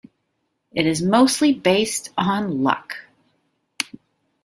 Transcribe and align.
It 0.73 0.87
is 0.87 1.03
mostly 1.03 1.53
based 1.53 2.09
on 2.17 2.63
luck. 2.63 2.95